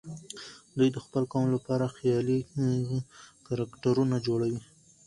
[0.77, 2.39] دوی د خپل قوم لپاره خيالي
[3.45, 4.61] کرکټرونه جوړوي.